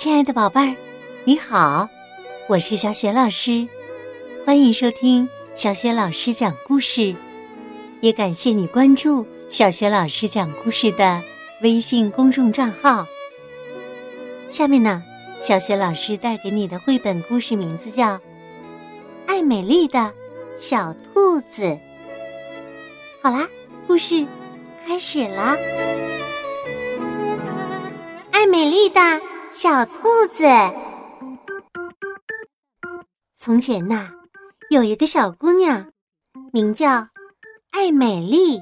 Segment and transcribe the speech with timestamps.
[0.00, 0.74] 亲爱的宝贝儿，
[1.24, 1.86] 你好，
[2.48, 3.68] 我是小雪老师，
[4.46, 7.14] 欢迎收听小雪老师讲故事，
[8.00, 11.22] 也感谢你关注小雪老师讲故事的
[11.60, 13.06] 微信公众账号。
[14.48, 15.02] 下面呢，
[15.38, 18.14] 小雪老师带给你的绘本故事名字叫
[19.26, 20.14] 《爱美丽的
[20.56, 21.64] 小兔子》。
[23.20, 23.46] 好啦，
[23.86, 24.26] 故事
[24.86, 25.58] 开始了，
[28.30, 28.98] 《爱美丽的》。
[29.52, 29.92] 小兔
[30.32, 30.44] 子。
[33.34, 34.10] 从前呐，
[34.70, 35.90] 有一个小姑娘，
[36.52, 37.08] 名叫
[37.72, 38.60] 艾美丽。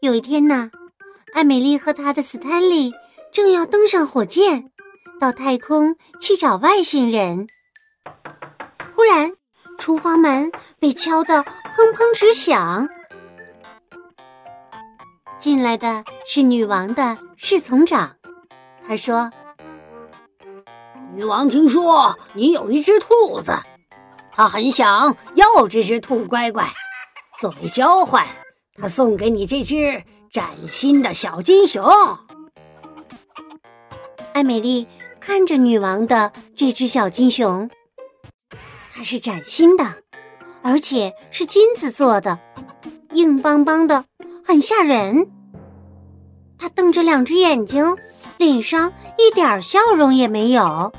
[0.00, 0.70] 有一天呢，
[1.34, 2.92] 艾美丽和她的斯坦利
[3.32, 4.70] 正要登上火箭，
[5.20, 7.48] 到太空去找外星人。
[8.94, 9.32] 忽然，
[9.78, 12.88] 厨房门被敲得砰砰直响。
[15.40, 18.16] 进来的是女王的侍从长。
[18.86, 19.30] 他说
[21.14, 23.52] ：“女王听说你有一只兔子，
[24.32, 26.64] 她很想要这只兔乖乖。
[27.40, 28.26] 作为交换，
[28.76, 31.84] 她送给你这只崭新的小金熊。”
[34.34, 34.88] 艾美丽
[35.20, 37.70] 看着女王的这只小金熊，
[38.92, 40.02] 它是崭新的，
[40.62, 42.40] 而且是金子做的，
[43.12, 44.04] 硬邦邦的，
[44.44, 45.30] 很吓人。
[46.62, 47.96] 他瞪着两只眼睛。
[48.38, 50.92] 脸上一点笑容也没有。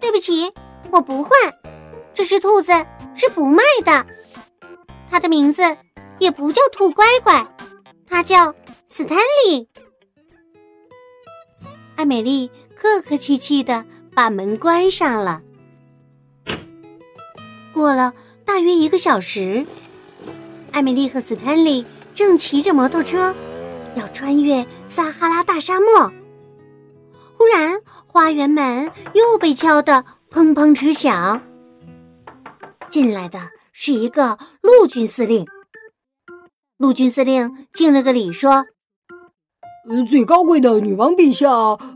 [0.00, 0.52] 对不起，
[0.90, 1.30] 我不换。
[2.14, 2.72] 这只兔子
[3.14, 4.06] 是不卖的。
[5.10, 5.62] 它的名字
[6.18, 7.46] 也不叫兔乖乖，
[8.06, 8.54] 它叫
[8.86, 9.68] 斯坦利。
[11.96, 13.84] 艾美丽客客气气的
[14.14, 15.42] 把门关上了。
[17.72, 18.12] 过了
[18.44, 19.66] 大约一个小时，
[20.72, 23.34] 艾美丽和斯坦利正骑着摩托车。
[23.94, 26.12] 要穿越撒哈拉大沙漠，
[27.36, 31.42] 忽然花园门又被敲得砰砰直响。
[32.88, 33.38] 进来的
[33.72, 35.46] 是一个陆军司令。
[36.76, 38.66] 陆军司令敬了个礼，说
[39.90, 41.50] ：“呃最高贵的女王陛下，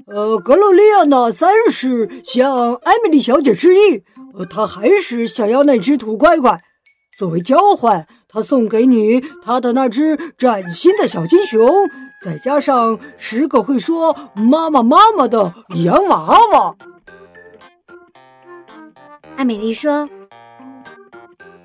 [0.06, 4.02] 呃，格洛丽亚娜三世向艾米丽小姐致意。
[4.34, 6.62] 呃，她还是想要那只土乖乖，
[7.22, 11.88] 作为交换。”他送给你他的那只崭新的小金熊，
[12.21, 15.53] 再加上十个会说“妈妈妈妈”的
[15.84, 16.75] 洋娃娃。
[19.37, 20.09] 艾美丽说：“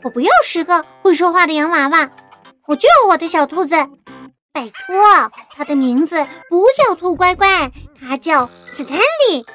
[0.03, 2.11] 我不要十个会说话的洋娃娃，
[2.67, 3.75] 我就要我的小兔子。
[4.51, 9.45] 拜托，它的名字不叫兔乖乖，它叫斯坦利。”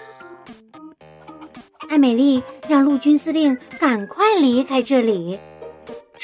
[1.90, 5.38] 艾美丽让陆军司令赶快离开这里。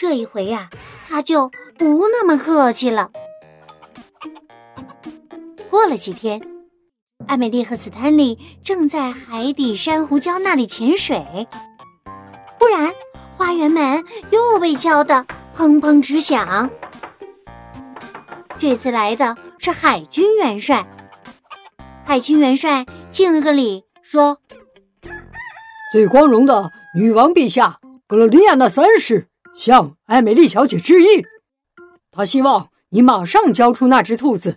[0.00, 0.70] 这一回呀，
[1.08, 3.10] 他就不那么客气了。
[5.68, 6.40] 过了几天，
[7.26, 11.20] 艾美丽和斯坦利正在海底珊瑚礁那里潜水，
[12.60, 12.94] 忽然
[13.36, 16.70] 花园门又被敲得砰砰直响。
[18.56, 20.86] 这次来的是海军元帅。
[22.04, 24.38] 海军元帅敬了个礼，说
[25.90, 29.26] ：“最光荣的女王陛下，格洛丽亚娜三世。”
[29.58, 31.26] 向艾美丽小姐致意，
[32.12, 34.56] 她希望你马上交出那只兔子。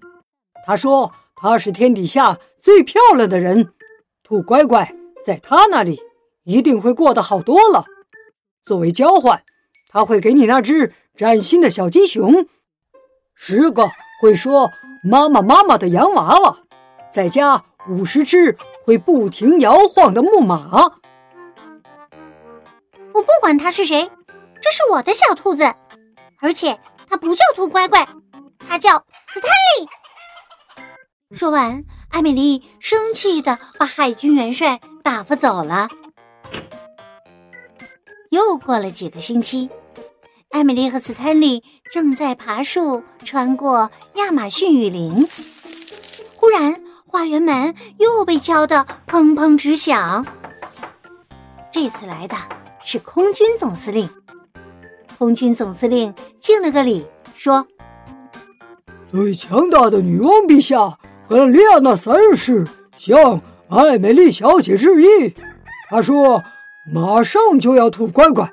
[0.63, 3.73] 她说她是天底下最漂亮的人，
[4.21, 4.93] 兔乖乖
[5.25, 5.99] 在她那里
[6.43, 7.85] 一定会过得好多了。
[8.63, 9.43] 作为交换，
[9.89, 12.45] 他会给你那只崭新的小金熊，
[13.33, 13.89] 十个
[14.21, 14.69] 会说
[15.03, 16.57] “妈妈妈妈”的洋娃娃，
[17.09, 20.91] 再加五十只会不停摇晃的木马。
[23.13, 24.11] 我不管他是谁。
[24.61, 25.73] 这是我的小兔子，
[26.39, 26.79] 而且
[27.09, 28.07] 它不叫兔乖乖，
[28.59, 31.35] 它叫斯坦利。
[31.35, 35.89] 说完，艾米丽生气的把海军元帅打发走了。
[38.29, 39.69] 又过了几个星期，
[40.51, 45.27] 艾米丽和斯坦利正在爬树穿过亚马逊雨林，
[46.37, 50.25] 忽然花园门又被敲得砰砰直响。
[51.71, 52.35] 这次来的
[52.83, 54.09] 是空军总司令。
[55.21, 57.67] 空军总司令敬了个礼，说
[59.13, 60.97] ：“最强大的女王陛下，
[61.29, 63.39] 格丽亚娜三世向
[63.69, 65.35] 艾美丽小姐致意。
[65.91, 66.41] 他说，
[66.91, 68.49] 马上就要吐乖乖，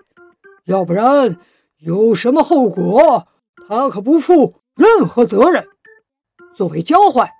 [0.66, 1.38] 要不然
[1.78, 3.26] 有什么后果，
[3.66, 5.66] 他可不负任何责任。
[6.54, 7.30] 作为交换，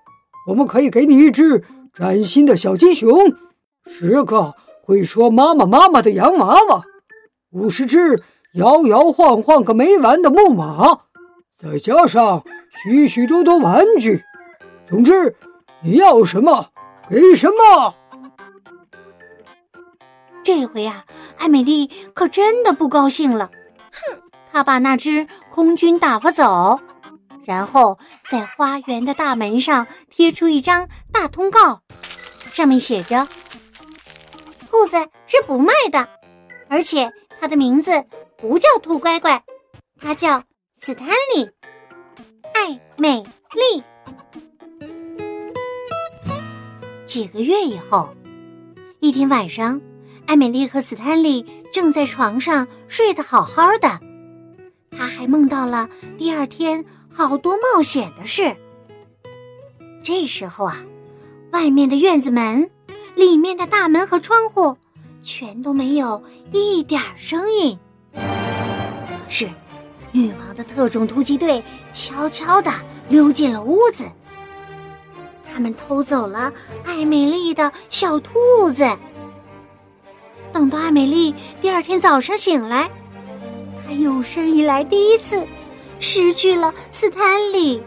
[0.48, 3.36] 我们可以给你一只崭新的小金熊，
[3.84, 6.82] 十个会说‘妈妈妈妈’的洋娃娃，
[7.50, 8.22] 五十只。”
[8.54, 11.00] 摇摇晃晃个没完的木马，
[11.58, 14.24] 再加上许许多多玩具，
[14.88, 15.36] 总之
[15.82, 16.70] 你要什么
[17.10, 17.94] 给什么？
[20.42, 21.04] 这回啊，
[21.36, 23.50] 艾美丽可真的不高兴了。
[23.92, 26.80] 哼，她把那只空军打发走，
[27.44, 27.98] 然后
[28.30, 31.82] 在花园的大门上贴出一张大通告，
[32.50, 33.28] 上面写着
[34.70, 34.96] ：“兔子
[35.26, 36.08] 是不卖的，
[36.70, 38.06] 而且它的名字
[38.40, 39.42] 不叫兔乖乖，
[40.00, 40.44] 它叫
[40.76, 41.50] 斯坦利。”
[42.54, 43.20] 艾美
[43.52, 43.82] 丽。
[47.04, 48.14] 几个月以后，
[49.00, 49.80] 一天晚上，
[50.26, 54.00] 艾美丽和斯坦利正在床上睡得好好的，
[54.92, 58.56] 她还梦到了第二天好多冒险的事。
[60.00, 60.84] 这时候啊，
[61.50, 62.70] 外面的院子门、
[63.16, 64.76] 里面的大门和窗户
[65.24, 67.76] 全都没有一点声音。
[69.28, 69.48] 是。
[70.10, 72.72] 女王的特种突击队悄悄地
[73.10, 74.04] 溜进了屋子，
[75.44, 76.50] 他们偷走了
[76.82, 78.32] 艾美丽的小兔
[78.74, 78.88] 子。
[80.50, 82.90] 等到艾美丽第二天早上醒来，
[83.86, 85.46] 她有生以来第一次
[86.00, 87.22] 失去了斯坦
[87.52, 87.82] 利。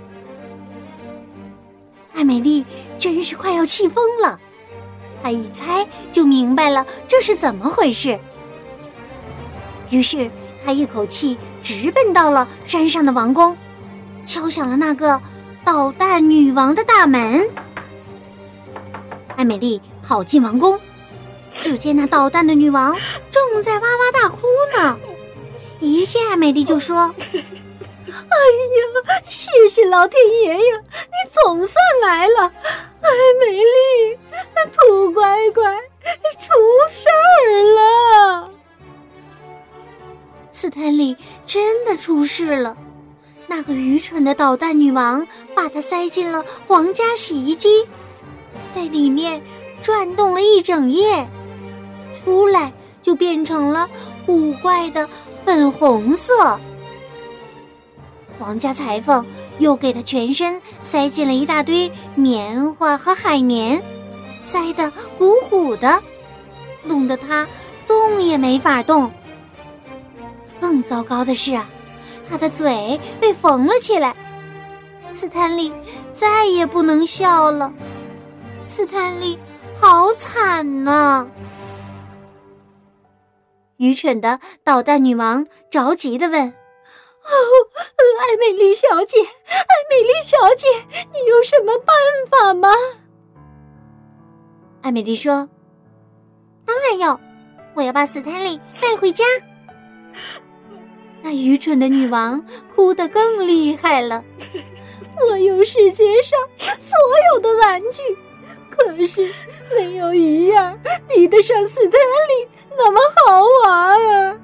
[2.14, 2.64] 艾美丽
[3.00, 4.40] 真是快要气疯了，
[5.24, 8.20] 她一猜就明白了这是怎么回事，
[9.90, 10.30] 于是。
[10.64, 13.58] 他一口气直奔到了山上的王宫，
[14.26, 15.22] 敲响了那个
[15.64, 17.50] 捣蛋女王的大门。
[19.36, 20.80] 艾美丽跑进王宫，
[21.60, 22.96] 只见那捣蛋的女王
[23.32, 24.48] 正在哇哇大哭
[24.78, 25.00] 呢。
[25.80, 32.52] 一见艾美丽就说：“哎呀，谢谢老天爷呀，你总算来了！
[33.02, 33.10] 艾
[33.40, 34.20] 美丽，
[34.72, 35.76] 兔乖乖
[36.40, 36.54] 出
[36.92, 38.51] 事儿了。”
[40.52, 41.16] 斯坦利
[41.46, 42.76] 真的出事了，
[43.48, 45.26] 那个愚蠢的捣蛋女王
[45.56, 47.88] 把他塞进了皇家洗衣机，
[48.70, 49.42] 在里面
[49.82, 51.28] 转动了一整夜，
[52.14, 53.90] 出来就变成了
[54.26, 55.08] 古怪的
[55.46, 56.60] 粉红色。
[58.38, 59.26] 皇家裁缝
[59.60, 63.82] 又给他全身塞进了一大堆棉花和海绵，
[64.44, 66.04] 塞得鼓鼓的，
[66.84, 67.48] 弄得他
[67.88, 69.12] 动也没法动。
[70.82, 71.70] 糟糕的是啊，
[72.30, 74.16] 他的嘴被缝了起来，
[75.12, 75.74] 斯坦利
[76.14, 77.74] 再也不能笑了。
[78.64, 79.38] 斯坦利
[79.80, 81.28] 好惨呐！
[83.78, 86.54] 愚蠢的捣蛋女王着急的问：“哦，
[88.20, 90.68] 艾美丽小姐，艾美丽小姐，
[91.12, 91.96] 你有什么办
[92.30, 92.70] 法吗？”
[94.84, 95.50] 艾美丽说
[96.66, 97.20] ：“当然有，
[97.74, 99.26] 我要把斯坦利带回家。”
[101.22, 102.44] 那愚蠢的女王
[102.76, 104.24] 哭得更厉害了。
[105.30, 106.40] 我有世界上
[106.80, 106.98] 所
[107.34, 108.02] 有的玩具，
[108.70, 109.32] 可是
[109.78, 110.78] 没有一样
[111.08, 114.40] 比得上斯坦利那么好玩儿。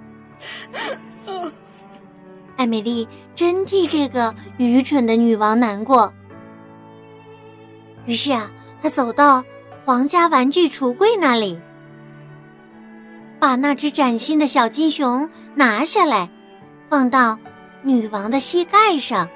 [2.57, 6.13] 艾美丽真替这个愚蠢的女王难过。
[8.05, 8.51] 于是啊，
[8.81, 9.43] 她走到
[9.83, 11.59] 皇家玩具橱柜那里，
[13.39, 16.29] 把那只崭新的小金熊拿下来。
[16.89, 17.37] 放到
[17.81, 19.29] 女王的膝盖上。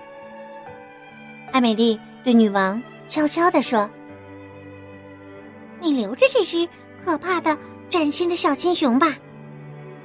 [1.52, 3.90] 艾美丽对女王悄悄地说
[5.82, 6.68] ：“你留着这只
[7.04, 7.58] 可怕的
[7.90, 9.18] 崭新的小金熊吧，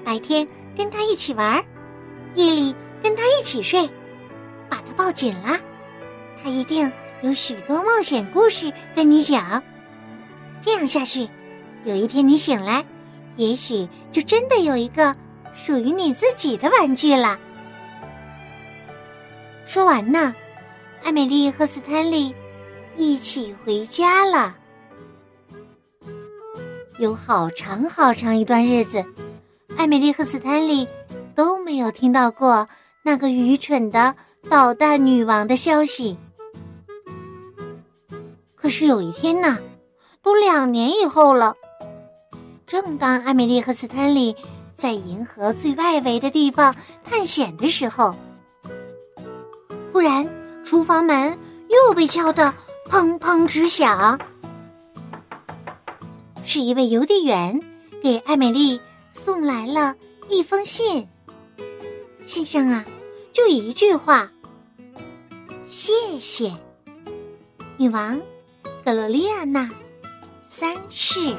[0.04, 1.64] 白天跟它一起玩，
[2.34, 3.88] 夜里跟它一起睡，
[4.68, 5.56] 把它抱紧了，
[6.42, 6.92] 它一定
[7.22, 9.62] 有许多冒险故事跟你讲。
[10.60, 11.28] 这样下去，
[11.84, 12.84] 有一天你醒来，
[13.36, 15.14] 也许就真的有一个。”
[15.58, 17.40] 属于你自己的玩具了。
[19.66, 20.32] 说完呢，
[21.02, 22.32] 艾美丽和斯坦利
[22.96, 24.56] 一起回家了。
[26.98, 29.04] 有好长好长一段日子，
[29.76, 30.86] 艾美丽和斯坦利
[31.34, 32.68] 都没有听到过
[33.02, 34.14] 那个愚蠢的
[34.48, 36.16] 捣蛋女王的消息。
[38.54, 39.58] 可是有一天呢，
[40.22, 41.54] 都两年以后了，
[42.66, 44.36] 正当艾美丽和斯坦利。
[44.74, 48.14] 在银河最外围的地方探险的时候，
[49.96, 50.28] 突然
[50.62, 51.38] 厨房门
[51.70, 52.52] 又被敲得
[52.84, 54.20] 砰砰直响。
[56.44, 57.58] 是一位邮递员
[58.02, 58.78] 给艾美丽
[59.10, 59.94] 送来了
[60.28, 61.08] 一封信，
[62.24, 62.84] 信上啊
[63.32, 64.30] 就一句话
[65.64, 66.52] ：“谢谢，
[67.78, 68.20] 女王
[68.84, 69.70] 格罗丽亚娜
[70.44, 71.34] 三世。”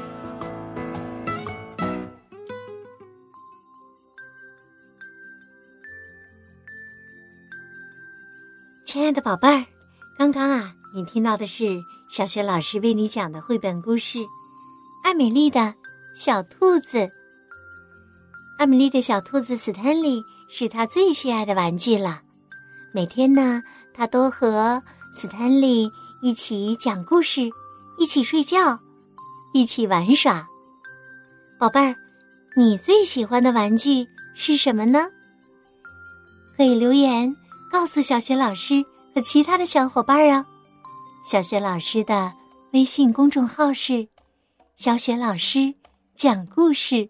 [8.98, 9.64] 亲爱的宝贝儿，
[10.18, 14.18] 刚刚啊，你听到的是小雪老师为你讲的绘本故事
[15.04, 15.76] 《艾美丽的
[16.18, 16.98] 小兔子》。
[18.58, 22.22] 艾美丽的小兔子斯坦利是她最心爱的玩具了。
[22.92, 23.62] 每天呢，
[23.94, 24.82] 她都和
[25.14, 25.88] 斯坦利
[26.24, 27.52] 一起讲故事，
[28.00, 28.80] 一起睡觉，
[29.54, 30.48] 一起玩耍。
[31.60, 31.96] 宝贝儿，
[32.58, 35.06] 你最喜欢的玩具是什么呢？
[36.58, 37.36] 可以留言
[37.78, 40.44] 告诉小雪老师和其他的小伙伴啊。
[41.24, 42.34] 小雪老师的
[42.74, 44.08] 微信公众号是
[44.76, 45.76] “小雪老师
[46.16, 47.08] 讲故事”，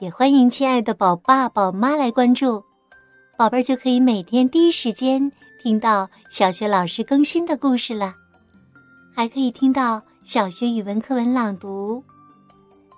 [0.00, 2.64] 也欢迎亲爱的宝爸宝妈来关注，
[3.36, 5.30] 宝贝儿就可以每天第一时间
[5.62, 8.14] 听到小雪老师更新的故事了，
[9.14, 12.02] 还可以听到小学语文课文朗读，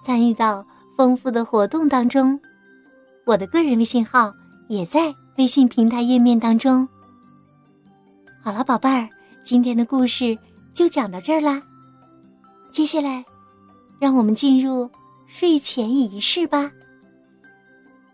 [0.04, 0.64] 参与到
[0.96, 2.40] 丰富的活动当中。
[3.24, 4.32] 我的个人微信号
[4.68, 6.88] 也在微信平台页面当中。
[8.42, 9.08] 好了，宝贝儿。
[9.44, 10.36] 今天的故事
[10.74, 11.62] 就讲到这儿啦。
[12.72, 13.24] 接下来，
[14.00, 14.90] 让我们进入
[15.28, 16.70] 睡前仪式吧。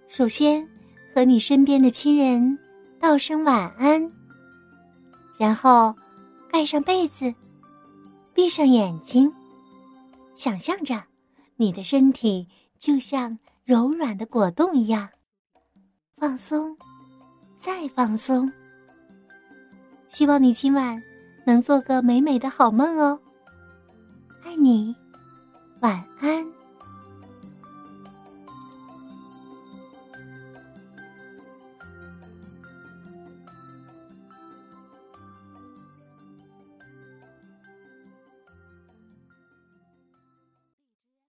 [0.09, 0.69] 首先，
[1.15, 2.59] 和你身边的亲人
[3.01, 4.13] 道声晚安，
[5.39, 5.95] 然后
[6.51, 7.33] 盖上被子，
[8.35, 9.33] 闭上眼睛，
[10.37, 11.05] 想象着
[11.57, 12.47] 你的身体
[12.79, 15.09] 就像柔软的果冻一样
[16.19, 16.77] 放松，
[17.65, 18.51] 再放松。
[20.09, 21.01] 希望你今晚。
[21.45, 23.19] 能做个美美的好梦哦，
[24.45, 24.95] 爱你，
[25.81, 26.62] 晚安。